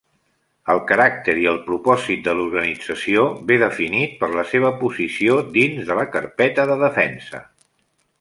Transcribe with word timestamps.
El 0.73 0.79
caràcter 0.91 1.33
i 1.41 1.43
el 1.49 1.59
propòsit 1.65 2.23
de 2.27 2.33
l'organització 2.39 3.25
ve 3.51 3.57
definit 3.65 4.15
per 4.23 4.31
la 4.39 4.47
seva 4.55 4.73
posició 4.83 5.37
dins 5.59 5.85
de 5.91 5.99
la 6.01 6.07
carpeta 6.17 6.67
de 6.73 6.79
Defensa. 6.87 7.43